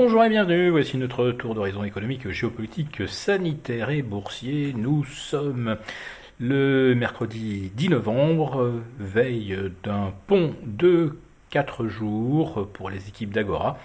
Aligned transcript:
Bonjour 0.00 0.24
et 0.24 0.28
bienvenue, 0.28 0.70
voici 0.70 0.96
notre 0.96 1.32
tour 1.32 1.56
d'horizon 1.56 1.82
économique, 1.82 2.30
géopolitique, 2.30 3.08
sanitaire 3.08 3.90
et 3.90 4.02
boursier. 4.02 4.72
Nous 4.72 5.02
sommes 5.02 5.76
le 6.38 6.94
mercredi 6.94 7.72
10 7.74 7.88
novembre, 7.88 8.74
veille 9.00 9.58
d'un 9.82 10.12
pont 10.28 10.54
de 10.64 11.18
4 11.50 11.88
jours 11.88 12.68
pour 12.72 12.90
les 12.90 13.08
équipes 13.08 13.32
d'Agora. 13.32 13.76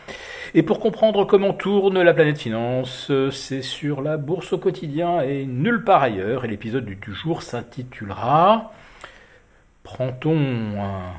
Et 0.53 0.61
pour 0.61 0.79
comprendre 0.79 1.25
comment 1.25 1.51
tourne 1.51 1.99
la 1.99 2.13
planète 2.13 2.37
finance, 2.37 3.11
c'est 3.31 3.63
sur 3.63 4.03
la 4.03 4.17
bourse 4.17 4.53
au 4.53 4.59
quotidien 4.59 5.21
et 5.21 5.47
nulle 5.47 5.83
part 5.83 6.03
ailleurs. 6.03 6.45
Et 6.45 6.47
l'épisode 6.47 6.85
du 6.85 6.99
jour 7.11 7.41
s'intitulera 7.41 8.71
Prend-on 9.81 10.79
un 10.79 11.13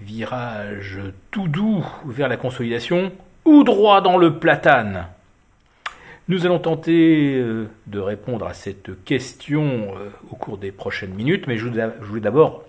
virage 0.00 0.98
tout 1.30 1.46
doux 1.46 1.86
vers 2.04 2.26
la 2.26 2.36
consolidation? 2.36 3.12
Ou 3.50 3.64
droit 3.64 4.00
dans 4.00 4.16
le 4.16 4.38
platane. 4.38 5.06
Nous 6.28 6.46
allons 6.46 6.60
tenter 6.60 7.34
euh, 7.34 7.66
de 7.88 7.98
répondre 7.98 8.46
à 8.46 8.54
cette 8.54 9.04
question 9.04 9.88
euh, 9.96 10.10
au 10.30 10.36
cours 10.36 10.56
des 10.56 10.70
prochaines 10.70 11.12
minutes, 11.12 11.48
mais 11.48 11.56
je 11.56 11.66
voulais 11.66 12.20
d'abord 12.20 12.62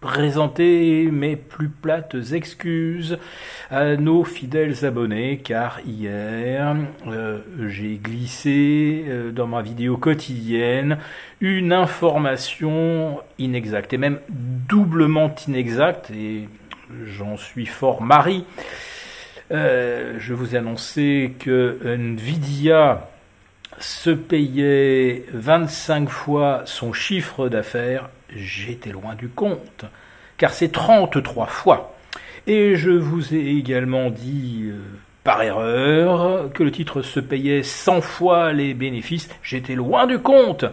présenter 0.00 1.10
mes 1.10 1.34
plus 1.34 1.68
plates 1.68 2.14
excuses 2.32 3.18
à 3.68 3.96
nos 3.96 4.22
fidèles 4.22 4.84
abonnés 4.84 5.38
car 5.38 5.80
hier 5.84 6.76
euh, 7.08 7.40
j'ai 7.66 7.96
glissé 7.96 9.04
dans 9.34 9.48
ma 9.48 9.60
vidéo 9.60 9.96
quotidienne 9.96 10.98
une 11.40 11.72
information 11.72 13.18
inexacte 13.40 13.92
et 13.92 13.98
même 13.98 14.20
doublement 14.30 15.34
inexacte 15.48 16.12
et 16.12 16.48
j'en 17.06 17.36
suis 17.36 17.66
fort 17.66 18.00
mari 18.00 18.44
euh, 19.50 20.16
je 20.18 20.34
vous 20.34 20.54
ai 20.54 20.58
annoncé 20.58 21.34
que 21.38 21.78
Nvidia 21.84 23.08
se 23.80 24.10
payait 24.10 25.24
25 25.32 26.08
fois 26.08 26.62
son 26.66 26.92
chiffre 26.92 27.48
d'affaires. 27.48 28.10
J'étais 28.34 28.90
loin 28.90 29.14
du 29.14 29.28
compte, 29.28 29.84
car 30.36 30.52
c'est 30.52 30.70
33 30.70 31.46
fois. 31.46 31.94
Et 32.46 32.76
je 32.76 32.90
vous 32.90 33.34
ai 33.34 33.56
également 33.56 34.10
dit 34.10 34.64
euh, 34.66 34.78
par 35.24 35.42
erreur 35.42 36.50
que 36.52 36.62
le 36.62 36.70
titre 36.70 37.02
se 37.02 37.20
payait 37.20 37.62
100 37.62 38.00
fois 38.00 38.52
les 38.52 38.74
bénéfices. 38.74 39.28
J'étais 39.42 39.74
loin 39.74 40.06
du 40.06 40.18
compte. 40.18 40.64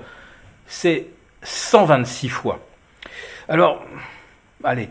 C'est 0.68 1.08
126 1.44 2.30
fois. 2.30 2.60
Alors, 3.48 3.86
allez, 4.64 4.90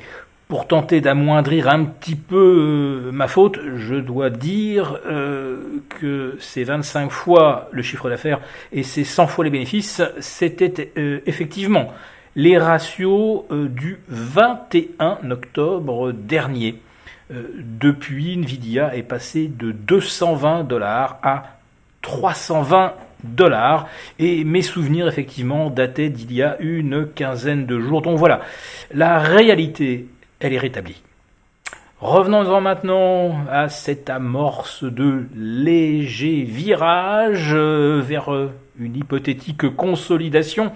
pour 0.48 0.66
tenter 0.66 1.00
d'amoindrir 1.00 1.68
un 1.68 1.84
petit 1.84 2.16
peu 2.16 3.06
euh, 3.06 3.12
ma 3.12 3.28
faute, 3.28 3.58
je 3.76 3.94
dois 3.94 4.30
dire 4.30 4.98
euh, 5.06 5.80
que 5.88 6.36
ces 6.38 6.64
25 6.64 7.10
fois 7.10 7.68
le 7.72 7.82
chiffre 7.82 8.10
d'affaires 8.10 8.40
et 8.72 8.82
ces 8.82 9.04
100 9.04 9.26
fois 9.26 9.44
les 9.44 9.50
bénéfices, 9.50 10.02
c'était 10.20 10.92
euh, 10.98 11.20
effectivement 11.26 11.92
les 12.36 12.58
ratios 12.58 13.44
du 13.50 14.00
21 14.08 15.30
octobre 15.30 16.10
dernier. 16.10 16.80
depuis, 17.30 18.36
Nvidia 18.36 18.96
est 18.96 19.04
passé 19.04 19.46
de 19.46 19.70
220 19.70 20.64
dollars 20.64 21.20
à 21.22 21.44
320 22.02 22.94
dollars 23.22 23.86
et 24.18 24.42
mes 24.42 24.62
souvenirs 24.62 25.06
effectivement 25.06 25.70
dataient 25.70 26.08
d'il 26.08 26.32
y 26.32 26.42
a 26.42 26.56
une 26.58 27.06
quinzaine 27.06 27.66
de 27.66 27.78
jours. 27.78 28.02
Donc 28.02 28.18
voilà, 28.18 28.40
la 28.92 29.20
réalité 29.20 30.06
elle 30.40 30.52
est 30.52 30.58
rétablie. 30.58 31.02
Revenons-en 32.00 32.60
maintenant 32.60 33.46
à 33.50 33.70
cette 33.70 34.10
amorce 34.10 34.84
de 34.84 35.24
léger 35.34 36.42
virage 36.42 37.52
euh, 37.54 38.02
vers 38.04 38.30
euh, 38.30 38.52
une 38.78 38.96
hypothétique 38.96 39.74
consolidation. 39.74 40.72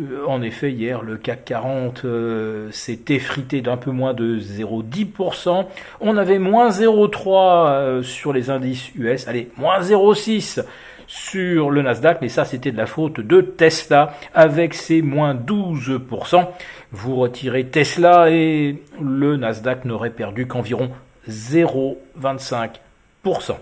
Euh, 0.00 0.24
en 0.26 0.42
effet, 0.42 0.72
hier, 0.72 1.02
le 1.02 1.18
CAC 1.18 1.44
40 1.44 2.04
s'est 2.72 3.04
effrité 3.10 3.60
d'un 3.60 3.76
peu 3.76 3.92
moins 3.92 4.12
de 4.12 4.40
0,10%. 4.40 5.66
On 6.00 6.16
avait 6.16 6.40
moins 6.40 6.70
0,3 6.70 8.02
sur 8.02 8.32
les 8.32 8.50
indices 8.50 8.90
US. 8.96 9.28
Allez, 9.28 9.50
moins 9.56 9.78
0,6 9.80 10.64
sur 11.06 11.70
le 11.70 11.82
Nasdaq, 11.82 12.18
mais 12.20 12.28
ça 12.28 12.44
c'était 12.44 12.72
de 12.72 12.76
la 12.76 12.86
faute 12.86 13.20
de 13.20 13.40
Tesla 13.40 14.14
avec 14.34 14.74
ses 14.74 15.02
moins 15.02 15.34
12%. 15.34 16.46
Vous 16.92 17.16
retirez 17.16 17.66
Tesla 17.66 18.30
et 18.30 18.80
le 19.00 19.36
Nasdaq 19.36 19.84
n'aurait 19.84 20.10
perdu 20.10 20.46
qu'environ 20.46 20.90
0,25%. 21.28 23.56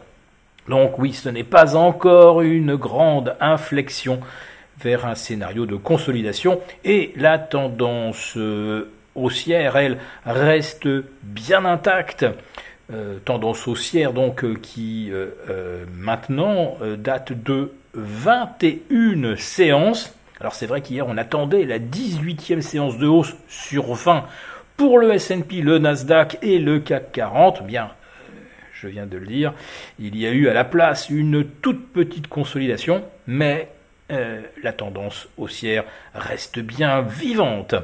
Donc 0.68 0.98
oui, 0.98 1.12
ce 1.12 1.28
n'est 1.28 1.44
pas 1.44 1.76
encore 1.76 2.42
une 2.42 2.76
grande 2.76 3.36
inflexion 3.40 4.20
vers 4.80 5.06
un 5.06 5.14
scénario 5.14 5.66
de 5.66 5.76
consolidation 5.76 6.60
et 6.84 7.12
la 7.16 7.38
tendance 7.38 8.36
haussière, 9.14 9.76
elle, 9.76 9.98
reste 10.26 10.88
bien 11.22 11.64
intacte. 11.64 12.26
Euh, 12.92 13.18
tendance 13.24 13.66
haussière 13.66 14.12
donc 14.12 14.44
euh, 14.44 14.56
qui 14.60 15.08
euh, 15.10 15.86
maintenant 15.96 16.76
date 16.98 17.32
de 17.32 17.72
21 17.94 19.36
séances. 19.36 20.14
Alors 20.38 20.54
c'est 20.54 20.66
vrai 20.66 20.82
qu'hier 20.82 21.06
on 21.08 21.16
attendait 21.16 21.64
la 21.64 21.78
18e 21.78 22.60
séance 22.60 22.98
de 22.98 23.06
hausse 23.06 23.36
sur 23.48 23.94
20 23.94 24.26
pour 24.76 24.98
le 24.98 25.14
S&P, 25.14 25.62
le 25.62 25.78
Nasdaq 25.78 26.36
et 26.42 26.58
le 26.58 26.78
CAC 26.78 27.12
40. 27.12 27.64
Bien, 27.64 27.88
je 28.74 28.88
viens 28.88 29.06
de 29.06 29.16
le 29.16 29.26
dire, 29.28 29.54
il 29.98 30.14
y 30.18 30.26
a 30.26 30.30
eu 30.30 30.48
à 30.48 30.52
la 30.52 30.64
place 30.64 31.08
une 31.08 31.42
toute 31.46 31.90
petite 31.90 32.28
consolidation, 32.28 33.02
mais 33.26 33.68
la 34.10 34.72
tendance 34.74 35.26
haussière 35.38 35.84
reste 36.14 36.58
bien 36.58 37.00
vivante. 37.00 37.74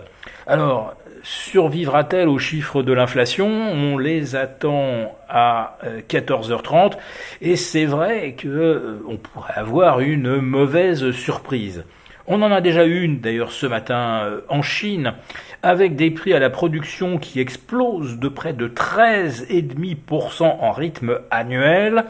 Alors, 0.46 0.94
survivra-t-elle 1.22 2.28
aux 2.28 2.38
chiffres 2.38 2.82
de 2.82 2.92
l'inflation? 2.92 3.46
On 3.48 3.98
les 3.98 4.36
attend 4.36 5.16
à 5.28 5.78
14h30 6.08 6.92
euh, 6.92 6.96
et 7.40 7.56
c'est 7.56 7.84
vrai 7.84 8.32
que 8.32 8.48
euh, 8.48 9.16
pourrait 9.22 9.54
avoir 9.56 10.00
une 10.00 10.36
mauvaise 10.40 11.10
surprise. 11.12 11.84
On 12.26 12.42
en 12.42 12.52
a 12.52 12.60
déjà 12.60 12.84
une 12.84 13.20
d'ailleurs 13.20 13.52
ce 13.52 13.66
matin 13.66 14.20
euh, 14.22 14.40
en 14.48 14.62
Chine 14.62 15.14
avec 15.62 15.96
des 15.96 16.10
prix 16.10 16.32
à 16.32 16.38
la 16.38 16.50
production 16.50 17.18
qui 17.18 17.40
explosent 17.40 18.18
de 18.18 18.28
près 18.28 18.52
de 18.52 18.68
13,5% 18.68 20.44
en 20.44 20.72
rythme 20.72 21.18
annuel 21.30 22.04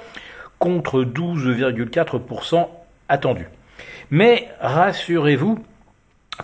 contre 0.59 1.05
12,4% 1.05 2.69
attendu. 3.09 3.49
Mais 4.11 4.49
rassurez-vous, 4.61 5.59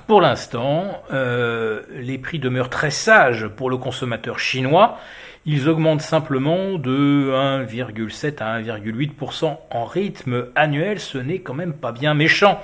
pour 0.01 0.21
l'instant, 0.21 1.03
euh, 1.13 1.83
les 1.93 2.19
prix 2.19 2.39
demeurent 2.39 2.71
très 2.71 2.91
sages 2.91 3.47
pour 3.49 3.71
le 3.71 3.77
consommateur 3.77 4.39
chinois. 4.39 4.99
Ils 5.45 5.69
augmentent 5.69 6.03
simplement 6.03 6.75
de 6.75 7.31
1,7 7.33 8.43
à 8.43 8.61
1,8% 8.61 9.59
en 9.71 9.85
rythme 9.85 10.47
annuel. 10.57 10.99
Ce 10.99 11.19
n'est 11.19 11.39
quand 11.39 11.55
même 11.55 11.73
pas 11.73 11.93
bien 11.93 12.15
méchant. 12.15 12.61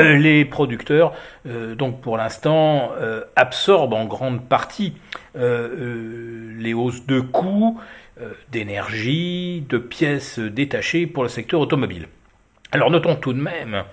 Les 0.00 0.44
producteurs, 0.44 1.12
euh, 1.46 1.74
donc 1.74 2.00
pour 2.00 2.16
l'instant, 2.16 2.92
euh, 2.98 3.22
absorbent 3.34 3.94
en 3.94 4.04
grande 4.04 4.48
partie 4.48 4.94
les 5.34 6.74
hausses 6.74 7.06
de 7.06 7.18
coûts, 7.18 7.80
d'énergie, 8.52 9.66
de 9.68 9.78
pièces 9.78 10.38
détachées 10.38 11.08
pour 11.08 11.24
le 11.24 11.28
secteur 11.28 11.58
automobile. 11.58 12.06
Alors 12.74 12.90
notons 12.90 13.14
tout 13.14 13.32
de 13.32 13.40
même 13.40 13.84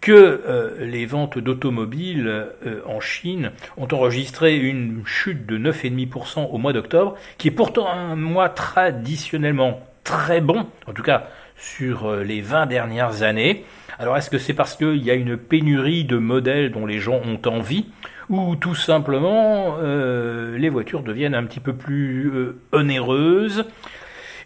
que 0.00 0.12
euh, 0.12 0.86
les 0.86 1.04
ventes 1.04 1.36
d'automobiles 1.36 2.26
euh, 2.26 2.80
en 2.86 2.98
Chine 2.98 3.52
ont 3.76 3.86
enregistré 3.92 4.56
une 4.56 5.02
chute 5.04 5.44
de 5.44 5.58
9,5% 5.58 6.48
au 6.50 6.56
mois 6.56 6.72
d'octobre, 6.72 7.16
qui 7.36 7.48
est 7.48 7.50
pourtant 7.50 7.86
un 7.86 8.16
mois 8.16 8.48
traditionnellement 8.48 9.82
très 10.04 10.40
bon, 10.40 10.66
en 10.86 10.94
tout 10.94 11.02
cas 11.02 11.26
sur 11.58 12.06
euh, 12.06 12.24
les 12.24 12.40
20 12.40 12.64
dernières 12.64 13.22
années. 13.22 13.66
Alors 13.98 14.16
est-ce 14.16 14.30
que 14.30 14.38
c'est 14.38 14.54
parce 14.54 14.74
qu'il 14.74 15.04
y 15.04 15.10
a 15.10 15.14
une 15.14 15.36
pénurie 15.36 16.06
de 16.06 16.16
modèles 16.16 16.72
dont 16.72 16.86
les 16.86 16.98
gens 16.98 17.20
ont 17.22 17.42
envie 17.46 17.84
ou 18.30 18.56
tout 18.56 18.76
simplement 18.76 19.76
les 19.82 20.68
voitures 20.68 21.02
deviennent 21.02 21.34
un 21.34 21.44
petit 21.44 21.58
peu 21.58 21.74
plus 21.74 22.32
onéreuses? 22.70 23.66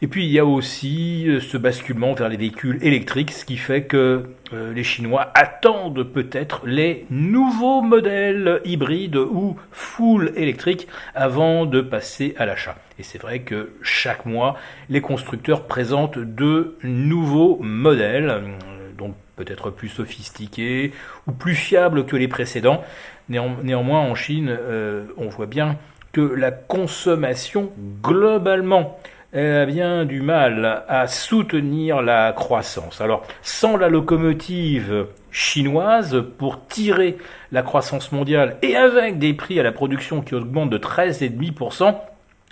Et 0.03 0.07
puis 0.07 0.25
il 0.25 0.33
y 0.33 0.39
a 0.39 0.45
aussi 0.45 1.27
euh, 1.29 1.41
ce 1.41 1.57
basculement 1.57 2.13
vers 2.15 2.29
les 2.29 2.37
véhicules 2.37 2.79
électriques, 2.83 3.31
ce 3.31 3.45
qui 3.45 3.57
fait 3.57 3.85
que 3.85 4.25
euh, 4.53 4.73
les 4.73 4.85
Chinois 4.85 5.31
attendent 5.35 6.03
peut-être 6.03 6.67
les 6.67 7.07
nouveaux 7.11 7.83
modèles 7.83 8.61
hybrides 8.65 9.17
ou 9.17 9.57
full 9.71 10.33
électriques 10.37 10.89
avant 11.15 11.67
de 11.67 11.81
passer 11.81 12.35
à 12.39 12.47
l'achat. 12.47 12.77
Et 12.99 13.03
c'est 13.03 13.21
vrai 13.21 13.41
que 13.41 13.73
chaque 13.83 14.27
mois, 14.27 14.57
les 14.89 15.01
constructeurs 15.01 15.67
présentent 15.67 16.19
de 16.19 16.77
nouveaux 16.83 17.59
modèles, 17.61 18.31
euh, 18.31 18.93
donc 18.97 19.15
peut-être 19.37 19.71
plus 19.71 19.89
sophistiqués 19.89 20.93
ou 21.27 21.33
plus 21.33 21.55
fiables 21.55 22.07
que 22.07 22.17
les 22.17 22.29
précédents. 22.29 22.85
néanmoins, 23.29 24.01
en 24.01 24.15
Chine, 24.15 24.57
on 25.17 25.29
voit 25.29 25.47
bien 25.47 25.77
que 26.13 26.21
la 26.21 26.53
consommation 26.53 27.73
globalement 28.01 28.97
a 29.35 29.67
bien 29.67 30.05
du 30.05 30.21
mal 30.21 30.85
à 30.89 31.09
soutenir 31.09 32.03
la 32.03 32.33
croissance. 32.33 33.01
Alors, 33.01 33.25
sans 33.43 33.77
la 33.77 33.89
locomotive 33.89 35.07
chinoise 35.33 36.25
pour 36.39 36.67
tirer 36.67 37.19
la 37.51 37.63
croissance 37.63 38.13
mondiale 38.13 38.57
et 38.63 38.77
avec 38.77 39.19
des 39.19 39.35
prix 39.35 39.59
à 39.59 39.65
la 39.65 39.73
production 39.73 40.21
qui 40.21 40.35
augmentent 40.35 40.71
de 40.71 40.79
13,5%, 40.79 41.97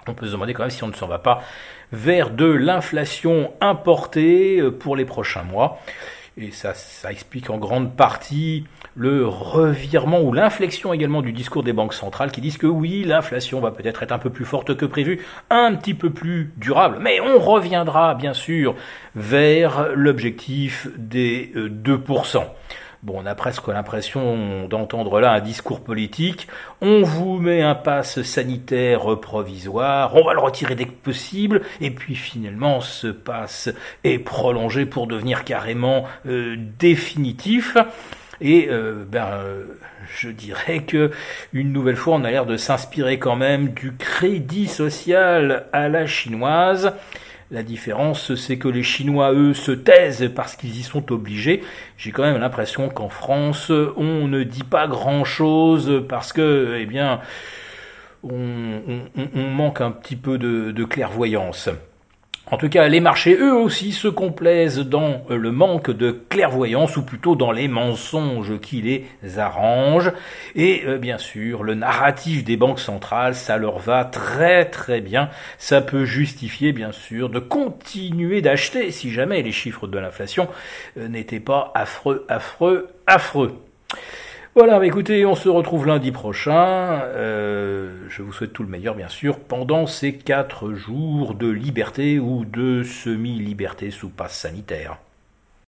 on 0.08 0.14
peut 0.14 0.26
se 0.26 0.32
demander 0.32 0.54
quand 0.54 0.64
même 0.64 0.70
si 0.70 0.82
on 0.82 0.88
ne 0.88 0.94
s'en 0.94 1.06
va 1.06 1.18
pas 1.18 1.42
vers 1.92 2.30
de 2.30 2.46
l'inflation 2.46 3.52
importée 3.60 4.60
pour 4.80 4.96
les 4.96 5.04
prochains 5.04 5.44
mois. 5.44 5.78
Et 6.38 6.50
ça, 6.50 6.72
explique 7.10 7.50
en 7.50 7.58
grande 7.58 7.94
partie 7.94 8.64
le 8.94 9.26
revirement 9.26 10.22
ou 10.22 10.32
l'inflexion 10.32 10.94
également 10.94 11.20
du 11.20 11.32
discours 11.32 11.62
des 11.62 11.74
banques 11.74 11.92
centrales 11.92 12.32
qui 12.32 12.40
disent 12.40 12.56
que 12.56 12.66
oui, 12.66 13.04
l'inflation 13.04 13.60
va 13.60 13.70
peut-être 13.70 14.02
être 14.02 14.12
un 14.12 14.18
peu 14.18 14.30
plus 14.30 14.46
forte 14.46 14.74
que 14.74 14.86
prévu, 14.86 15.20
un 15.50 15.74
petit 15.74 15.92
peu 15.92 16.08
plus 16.08 16.52
durable, 16.56 16.98
mais 17.00 17.20
on 17.20 17.38
reviendra 17.38 18.14
bien 18.14 18.32
sûr 18.32 18.74
vers 19.14 19.90
l'objectif 19.94 20.88
des 20.96 21.52
2%. 21.54 22.44
Euh, 23.02 23.06
Bon, 23.06 23.20
on 23.20 23.26
a 23.26 23.34
presque 23.34 23.66
l'impression 23.68 24.68
d'entendre 24.68 25.20
là 25.20 25.32
un 25.32 25.40
discours 25.40 25.80
politique. 25.80 26.46
On 26.80 27.02
vous 27.02 27.38
met 27.38 27.62
un 27.62 27.74
passe 27.74 28.22
sanitaire 28.22 29.18
provisoire, 29.20 30.14
on 30.14 30.24
va 30.24 30.34
le 30.34 30.40
retirer 30.40 30.74
dès 30.76 30.84
que 30.84 30.92
possible, 30.92 31.62
et 31.80 31.90
puis 31.90 32.14
finalement 32.14 32.80
ce 32.80 33.08
passe 33.08 33.70
est 34.04 34.18
prolongé 34.18 34.86
pour 34.86 35.06
devenir 35.06 35.44
carrément 35.44 36.04
euh, 36.26 36.56
définitif. 36.78 37.76
Et 38.40 38.68
euh, 38.70 39.04
ben, 39.08 39.40
je 40.06 40.28
dirais 40.28 40.80
que 40.80 41.10
une 41.52 41.72
nouvelle 41.72 41.96
fois, 41.96 42.14
on 42.14 42.24
a 42.24 42.30
l'air 42.30 42.46
de 42.46 42.56
s'inspirer 42.56 43.18
quand 43.18 43.36
même 43.36 43.68
du 43.68 43.94
crédit 43.96 44.68
social 44.68 45.66
à 45.72 45.88
la 45.88 46.06
chinoise. 46.06 46.92
La 47.52 47.62
différence, 47.62 48.34
c'est 48.34 48.56
que 48.56 48.66
les 48.66 48.82
Chinois, 48.82 49.34
eux, 49.34 49.52
se 49.52 49.72
taisent 49.72 50.32
parce 50.34 50.56
qu'ils 50.56 50.74
y 50.78 50.82
sont 50.82 51.12
obligés. 51.12 51.62
J'ai 51.98 52.10
quand 52.10 52.22
même 52.22 52.40
l'impression 52.40 52.88
qu'en 52.88 53.10
France, 53.10 53.70
on 53.70 54.26
ne 54.26 54.42
dit 54.42 54.64
pas 54.64 54.88
grand-chose 54.88 56.02
parce 56.08 56.32
que, 56.32 56.78
eh 56.80 56.86
bien, 56.86 57.20
on, 58.22 58.80
manque 59.34 59.82
un 59.82 59.90
petit 59.90 60.16
peu 60.16 60.38
de 60.38 60.84
clairvoyance. 60.84 61.68
En 62.50 62.56
tout 62.56 62.68
cas, 62.68 62.88
les 62.88 63.00
marchés, 63.00 63.36
eux 63.36 63.54
aussi, 63.54 63.92
se 63.92 64.08
complaisent 64.08 64.80
dans 64.80 65.22
le 65.30 65.52
manque 65.52 65.90
de 65.90 66.10
clairvoyance, 66.10 66.96
ou 66.96 67.02
plutôt 67.02 67.36
dans 67.36 67.52
les 67.52 67.68
mensonges 67.68 68.58
qui 68.60 68.82
les 68.82 69.38
arrangent. 69.38 70.12
Et 70.56 70.82
euh, 70.84 70.98
bien 70.98 71.18
sûr, 71.18 71.62
le 71.62 71.74
narratif 71.74 72.44
des 72.44 72.56
banques 72.56 72.80
centrales, 72.80 73.36
ça 73.36 73.56
leur 73.56 73.78
va 73.78 74.04
très 74.04 74.64
très 74.64 75.00
bien. 75.00 75.30
Ça 75.56 75.80
peut 75.80 76.04
justifier, 76.04 76.72
bien 76.72 76.92
sûr, 76.92 77.30
de 77.30 77.38
continuer 77.38 78.42
d'acheter 78.42 78.90
si 78.90 79.10
jamais 79.12 79.40
les 79.42 79.52
chiffres 79.52 79.86
de 79.86 79.98
l'inflation 79.98 80.48
euh, 80.98 81.08
n'étaient 81.08 81.40
pas 81.40 81.70
affreux, 81.74 82.26
affreux, 82.28 82.88
affreux. 83.06 83.56
Voilà, 84.54 84.78
bah, 84.78 84.86
écoutez, 84.86 85.24
on 85.24 85.34
se 85.34 85.48
retrouve 85.48 85.86
lundi 85.86 86.12
prochain. 86.12 87.00
Euh, 87.04 88.06
je 88.10 88.20
vous 88.20 88.34
souhaite 88.34 88.52
tout 88.52 88.62
le 88.62 88.68
meilleur, 88.68 88.94
bien 88.94 89.08
sûr, 89.08 89.38
pendant 89.38 89.86
ces 89.86 90.12
quatre 90.12 90.74
jours 90.74 91.34
de 91.34 91.48
liberté 91.48 92.18
ou 92.18 92.44
de 92.44 92.82
semi-liberté 92.82 93.90
sous 93.90 94.10
passe 94.10 94.36
sanitaire. 94.36 94.98